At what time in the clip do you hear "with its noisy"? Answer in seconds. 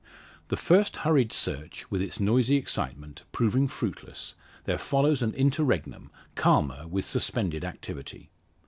1.91-2.55